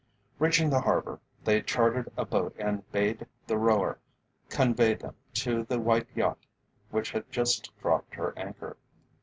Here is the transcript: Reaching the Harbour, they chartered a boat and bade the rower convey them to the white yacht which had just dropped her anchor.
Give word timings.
Reaching 0.39 0.71
the 0.71 0.81
Harbour, 0.81 1.19
they 1.43 1.61
chartered 1.61 2.11
a 2.17 2.25
boat 2.25 2.55
and 2.57 2.91
bade 2.91 3.27
the 3.45 3.55
rower 3.59 3.99
convey 4.49 4.95
them 4.95 5.13
to 5.35 5.63
the 5.65 5.79
white 5.79 6.07
yacht 6.15 6.39
which 6.89 7.11
had 7.11 7.31
just 7.31 7.71
dropped 7.77 8.15
her 8.15 8.33
anchor. 8.35 8.77